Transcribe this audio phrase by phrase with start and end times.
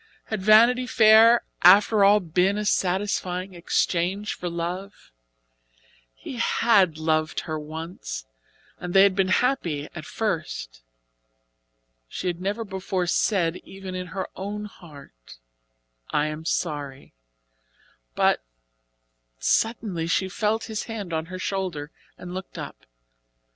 [0.25, 5.11] Had Vanity Fair after all been a satisfying exchange for love?
[6.15, 8.25] He had loved her once,
[8.79, 10.81] and they had been happy at first.
[12.07, 15.37] She had never before said, even in her own heart:
[16.09, 17.13] "I am sorry,"
[18.15, 18.43] but
[19.37, 22.87] suddenly, she felt his hand on her shoulder, and looked up.